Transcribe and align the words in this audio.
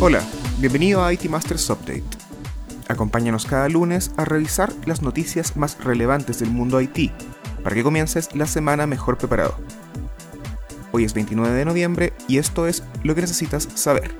Hola, 0.00 0.22
bienvenido 0.60 1.02
a 1.02 1.12
IT 1.12 1.24
Masters 1.24 1.68
Update. 1.70 2.04
Acompáñanos 2.86 3.46
cada 3.46 3.68
lunes 3.68 4.12
a 4.16 4.24
revisar 4.24 4.72
las 4.86 5.02
noticias 5.02 5.56
más 5.56 5.76
relevantes 5.82 6.38
del 6.38 6.50
mundo 6.52 6.80
IT, 6.80 7.10
para 7.64 7.74
que 7.74 7.82
comiences 7.82 8.32
la 8.32 8.46
semana 8.46 8.86
mejor 8.86 9.18
preparado. 9.18 9.56
Hoy 10.92 11.02
es 11.02 11.14
29 11.14 11.52
de 11.52 11.64
noviembre 11.64 12.12
y 12.28 12.38
esto 12.38 12.68
es 12.68 12.84
lo 13.02 13.16
que 13.16 13.22
necesitas 13.22 13.68
saber. 13.74 14.14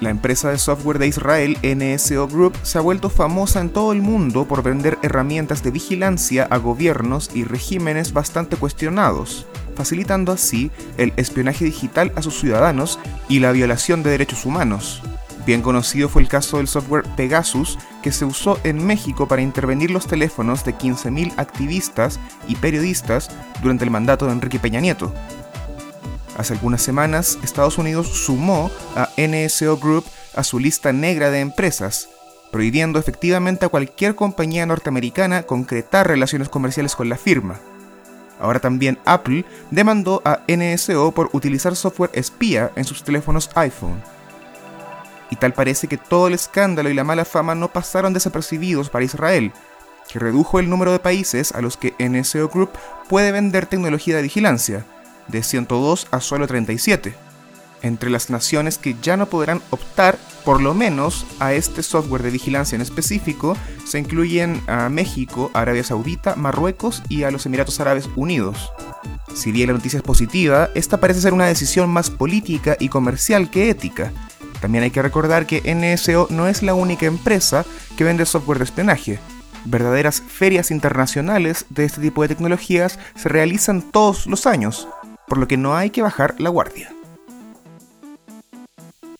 La 0.00 0.08
empresa 0.08 0.50
de 0.50 0.56
software 0.56 0.98
de 0.98 1.08
Israel, 1.08 1.58
NSO 1.62 2.26
Group, 2.26 2.56
se 2.62 2.78
ha 2.78 2.80
vuelto 2.80 3.10
famosa 3.10 3.60
en 3.60 3.68
todo 3.68 3.92
el 3.92 4.00
mundo 4.00 4.48
por 4.48 4.62
vender 4.62 4.96
herramientas 5.02 5.62
de 5.62 5.72
vigilancia 5.72 6.44
a 6.44 6.56
gobiernos 6.56 7.30
y 7.34 7.44
regímenes 7.44 8.14
bastante 8.14 8.56
cuestionados, 8.56 9.46
facilitando 9.78 10.32
así 10.32 10.72
el 10.96 11.12
espionaje 11.16 11.64
digital 11.64 12.12
a 12.16 12.22
sus 12.22 12.38
ciudadanos 12.40 12.98
y 13.28 13.38
la 13.38 13.52
violación 13.52 14.02
de 14.02 14.10
derechos 14.10 14.44
humanos. 14.44 15.00
Bien 15.46 15.62
conocido 15.62 16.08
fue 16.08 16.20
el 16.20 16.28
caso 16.28 16.56
del 16.58 16.66
software 16.66 17.04
Pegasus, 17.16 17.78
que 18.02 18.12
se 18.12 18.24
usó 18.24 18.58
en 18.64 18.84
México 18.84 19.28
para 19.28 19.40
intervenir 19.40 19.90
los 19.92 20.06
teléfonos 20.06 20.64
de 20.64 20.74
15.000 20.74 21.32
activistas 21.36 22.18
y 22.48 22.56
periodistas 22.56 23.30
durante 23.62 23.84
el 23.84 23.90
mandato 23.90 24.26
de 24.26 24.32
Enrique 24.32 24.58
Peña 24.58 24.80
Nieto. 24.80 25.14
Hace 26.36 26.54
algunas 26.54 26.82
semanas, 26.82 27.38
Estados 27.42 27.78
Unidos 27.78 28.08
sumó 28.08 28.70
a 28.96 29.08
NSO 29.16 29.78
Group 29.78 30.04
a 30.34 30.42
su 30.42 30.58
lista 30.58 30.92
negra 30.92 31.30
de 31.30 31.40
empresas, 31.40 32.08
prohibiendo 32.50 32.98
efectivamente 32.98 33.64
a 33.64 33.68
cualquier 33.68 34.16
compañía 34.16 34.66
norteamericana 34.66 35.44
concretar 35.44 36.08
relaciones 36.08 36.48
comerciales 36.48 36.96
con 36.96 37.08
la 37.08 37.16
firma. 37.16 37.60
Ahora 38.40 38.60
también 38.60 38.98
Apple 39.04 39.44
demandó 39.70 40.22
a 40.24 40.40
NSO 40.48 41.12
por 41.12 41.30
utilizar 41.32 41.74
software 41.76 42.10
espía 42.12 42.70
en 42.76 42.84
sus 42.84 43.02
teléfonos 43.02 43.50
iPhone. 43.54 44.02
Y 45.30 45.36
tal 45.36 45.52
parece 45.52 45.88
que 45.88 45.98
todo 45.98 46.28
el 46.28 46.34
escándalo 46.34 46.88
y 46.88 46.94
la 46.94 47.04
mala 47.04 47.24
fama 47.24 47.54
no 47.54 47.68
pasaron 47.68 48.14
desapercibidos 48.14 48.88
para 48.88 49.04
Israel, 49.04 49.52
que 50.08 50.18
redujo 50.18 50.58
el 50.58 50.70
número 50.70 50.92
de 50.92 51.00
países 51.00 51.52
a 51.52 51.60
los 51.60 51.76
que 51.76 51.94
NSO 51.98 52.48
Group 52.48 52.70
puede 53.08 53.32
vender 53.32 53.66
tecnología 53.66 54.16
de 54.16 54.22
vigilancia, 54.22 54.86
de 55.26 55.42
102 55.42 56.08
a 56.10 56.20
solo 56.20 56.46
37, 56.46 57.14
entre 57.82 58.10
las 58.10 58.30
naciones 58.30 58.78
que 58.78 58.96
ya 59.02 59.16
no 59.16 59.26
podrán 59.26 59.62
optar 59.70 60.18
por 60.44 60.62
lo 60.62 60.72
menos 60.72 61.26
a 61.40 61.52
este 61.52 61.82
software 61.82 62.22
de 62.22 62.30
vigilancia 62.30 62.76
en 62.76 62.82
específico 62.82 63.56
se 63.84 63.98
incluyen 63.98 64.62
a 64.66 64.88
México, 64.88 65.50
Arabia 65.52 65.84
Saudita, 65.84 66.36
Marruecos 66.36 67.02
y 67.08 67.24
a 67.24 67.30
los 67.30 67.44
Emiratos 67.44 67.80
Árabes 67.80 68.08
Unidos. 68.16 68.72
Si 69.34 69.52
bien 69.52 69.68
la 69.68 69.74
noticia 69.74 69.98
es 69.98 70.02
positiva, 70.02 70.70
esta 70.74 71.00
parece 71.00 71.20
ser 71.20 71.34
una 71.34 71.46
decisión 71.46 71.90
más 71.90 72.10
política 72.10 72.76
y 72.80 72.88
comercial 72.88 73.50
que 73.50 73.68
ética. 73.68 74.12
También 74.60 74.84
hay 74.84 74.90
que 74.90 75.02
recordar 75.02 75.46
que 75.46 75.62
NSO 75.62 76.28
no 76.30 76.48
es 76.48 76.62
la 76.62 76.74
única 76.74 77.06
empresa 77.06 77.64
que 77.96 78.04
vende 78.04 78.26
software 78.26 78.58
de 78.58 78.64
espionaje. 78.64 79.18
Verdaderas 79.64 80.22
ferias 80.22 80.70
internacionales 80.70 81.66
de 81.68 81.84
este 81.84 82.00
tipo 82.00 82.22
de 82.22 82.28
tecnologías 82.28 82.98
se 83.16 83.28
realizan 83.28 83.82
todos 83.82 84.26
los 84.26 84.46
años, 84.46 84.88
por 85.26 85.38
lo 85.38 85.46
que 85.46 85.56
no 85.56 85.76
hay 85.76 85.90
que 85.90 86.02
bajar 86.02 86.34
la 86.38 86.48
guardia. 86.48 86.90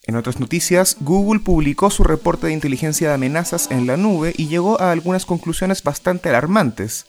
En 0.09 0.15
otras 0.15 0.39
noticias, 0.39 0.97
Google 1.01 1.39
publicó 1.39 1.91
su 1.91 2.03
reporte 2.03 2.47
de 2.47 2.53
inteligencia 2.53 3.09
de 3.09 3.13
amenazas 3.13 3.69
en 3.69 3.85
la 3.85 3.95
nube 3.95 4.33
y 4.35 4.47
llegó 4.47 4.81
a 4.81 4.91
algunas 4.91 5.27
conclusiones 5.27 5.83
bastante 5.83 6.29
alarmantes. 6.29 7.05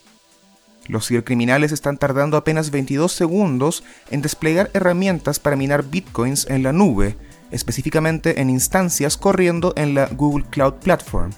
Los 0.87 1.09
cibercriminales 1.09 1.73
están 1.73 1.97
tardando 1.97 2.37
apenas 2.37 2.71
22 2.71 3.11
segundos 3.11 3.85
en 4.11 4.21
desplegar 4.21 4.69
herramientas 4.75 5.39
para 5.39 5.57
minar 5.57 5.85
bitcoins 5.85 6.47
en 6.51 6.63
la 6.63 6.75
nube, 6.75 7.17
específicamente 7.51 8.39
en 8.43 8.51
instancias 8.51 9.17
corriendo 9.17 9.73
en 9.77 9.95
la 9.95 10.05
Google 10.09 10.45
Cloud 10.51 10.75
Platform. 10.75 11.31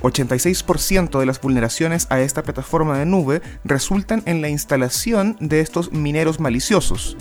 86% 0.00 1.20
de 1.20 1.26
las 1.26 1.38
vulneraciones 1.38 2.06
a 2.08 2.20
esta 2.20 2.42
plataforma 2.42 2.98
de 2.98 3.04
nube 3.04 3.42
resultan 3.62 4.22
en 4.24 4.40
la 4.40 4.48
instalación 4.48 5.36
de 5.38 5.60
estos 5.60 5.92
mineros 5.92 6.40
maliciosos. 6.40 7.18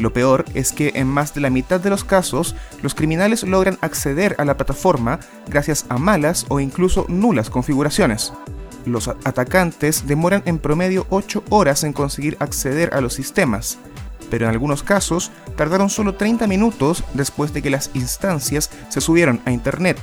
Lo 0.00 0.14
peor 0.14 0.46
es 0.54 0.72
que 0.72 0.92
en 0.94 1.06
más 1.06 1.34
de 1.34 1.42
la 1.42 1.50
mitad 1.50 1.78
de 1.78 1.90
los 1.90 2.04
casos, 2.04 2.56
los 2.82 2.94
criminales 2.94 3.42
logran 3.42 3.76
acceder 3.82 4.34
a 4.38 4.46
la 4.46 4.56
plataforma 4.56 5.20
gracias 5.46 5.84
a 5.90 5.98
malas 5.98 6.46
o 6.48 6.58
incluso 6.58 7.04
nulas 7.08 7.50
configuraciones. 7.50 8.32
Los 8.86 9.08
atacantes 9.08 10.06
demoran 10.06 10.42
en 10.46 10.58
promedio 10.58 11.06
8 11.10 11.44
horas 11.50 11.84
en 11.84 11.92
conseguir 11.92 12.38
acceder 12.40 12.94
a 12.94 13.02
los 13.02 13.12
sistemas, 13.12 13.78
pero 14.30 14.46
en 14.46 14.52
algunos 14.52 14.82
casos 14.82 15.30
tardaron 15.54 15.90
solo 15.90 16.14
30 16.14 16.46
minutos 16.46 17.04
después 17.12 17.52
de 17.52 17.60
que 17.60 17.68
las 17.68 17.90
instancias 17.92 18.70
se 18.88 19.02
subieron 19.02 19.42
a 19.44 19.50
Internet 19.50 19.98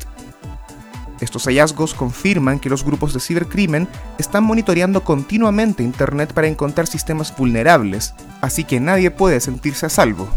estos 1.21 1.45
hallazgos 1.45 1.93
confirman 1.93 2.59
que 2.59 2.69
los 2.69 2.83
grupos 2.83 3.13
de 3.13 3.19
cibercrimen 3.19 3.87
están 4.17 4.43
monitoreando 4.43 5.03
continuamente 5.03 5.83
Internet 5.83 6.33
para 6.33 6.47
encontrar 6.47 6.87
sistemas 6.87 7.35
vulnerables, 7.35 8.13
así 8.41 8.63
que 8.63 8.79
nadie 8.79 9.11
puede 9.11 9.39
sentirse 9.39 9.85
a 9.85 9.89
salvo. 9.89 10.27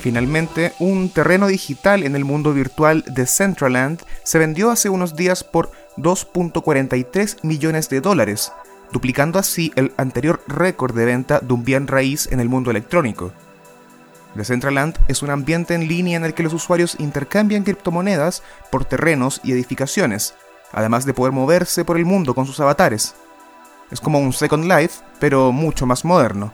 Finalmente, 0.00 0.72
un 0.78 1.10
terreno 1.10 1.48
digital 1.48 2.04
en 2.04 2.14
el 2.14 2.24
mundo 2.24 2.54
virtual 2.54 3.04
de 3.06 3.26
Centraland 3.26 4.00
se 4.22 4.38
vendió 4.38 4.70
hace 4.70 4.88
unos 4.88 5.16
días 5.16 5.42
por 5.42 5.70
2.43 5.96 7.38
millones 7.42 7.88
de 7.88 8.00
dólares, 8.00 8.52
duplicando 8.92 9.38
así 9.38 9.72
el 9.74 9.92
anterior 9.96 10.42
récord 10.46 10.94
de 10.94 11.04
venta 11.04 11.40
de 11.40 11.52
un 11.52 11.64
bien 11.64 11.88
raíz 11.88 12.28
en 12.30 12.40
el 12.40 12.48
mundo 12.48 12.70
electrónico. 12.70 13.32
Decentraland 14.34 14.98
es 15.08 15.22
un 15.22 15.30
ambiente 15.30 15.74
en 15.74 15.88
línea 15.88 16.16
en 16.16 16.24
el 16.24 16.34
que 16.34 16.42
los 16.42 16.52
usuarios 16.52 16.96
intercambian 16.98 17.64
criptomonedas 17.64 18.42
por 18.70 18.84
terrenos 18.84 19.40
y 19.42 19.52
edificaciones, 19.52 20.34
además 20.72 21.04
de 21.04 21.14
poder 21.14 21.32
moverse 21.32 21.84
por 21.84 21.96
el 21.96 22.04
mundo 22.04 22.34
con 22.34 22.46
sus 22.46 22.60
avatares. 22.60 23.14
Es 23.90 24.00
como 24.00 24.18
un 24.18 24.32
Second 24.32 24.64
Life, 24.64 25.02
pero 25.18 25.50
mucho 25.50 25.86
más 25.86 26.04
moderno. 26.04 26.52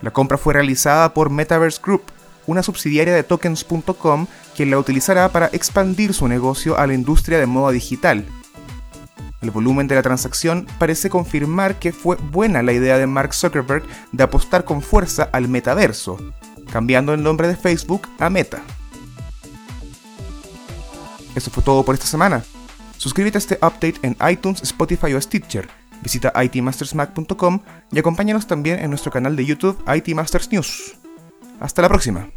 La 0.00 0.10
compra 0.10 0.36
fue 0.36 0.54
realizada 0.54 1.14
por 1.14 1.30
Metaverse 1.30 1.80
Group, 1.82 2.02
una 2.46 2.62
subsidiaria 2.64 3.14
de 3.14 3.22
tokens.com, 3.22 4.26
quien 4.56 4.70
la 4.70 4.78
utilizará 4.78 5.28
para 5.28 5.46
expandir 5.52 6.12
su 6.12 6.26
negocio 6.26 6.76
a 6.76 6.86
la 6.86 6.94
industria 6.94 7.38
de 7.38 7.46
moda 7.46 7.72
digital. 7.72 8.26
El 9.42 9.50
volumen 9.50 9.88
de 9.88 9.96
la 9.96 10.02
transacción 10.02 10.66
parece 10.78 11.10
confirmar 11.10 11.78
que 11.78 11.92
fue 11.92 12.16
buena 12.16 12.62
la 12.62 12.72
idea 12.72 12.96
de 12.96 13.08
Mark 13.08 13.34
Zuckerberg 13.34 13.82
de 14.12 14.22
apostar 14.22 14.64
con 14.64 14.82
fuerza 14.82 15.28
al 15.32 15.48
metaverso, 15.48 16.16
cambiando 16.70 17.12
el 17.12 17.22
nombre 17.22 17.48
de 17.48 17.56
Facebook 17.56 18.08
a 18.20 18.30
Meta. 18.30 18.62
Eso 21.34 21.50
fue 21.50 21.62
todo 21.62 21.84
por 21.84 21.94
esta 21.94 22.06
semana. 22.06 22.44
Suscríbete 22.98 23.38
a 23.38 23.40
este 23.40 23.54
update 23.56 23.96
en 24.02 24.16
iTunes, 24.30 24.62
Spotify 24.62 25.14
o 25.14 25.20
Stitcher. 25.20 25.68
Visita 26.02 26.32
itmastersmac.com 26.40 27.60
y 27.90 27.98
acompáñanos 27.98 28.46
también 28.46 28.78
en 28.78 28.90
nuestro 28.90 29.10
canal 29.10 29.34
de 29.34 29.44
YouTube 29.44 29.82
IT 29.92 30.14
Masters 30.14 30.50
News. 30.52 30.94
Hasta 31.60 31.82
la 31.82 31.88
próxima. 31.88 32.28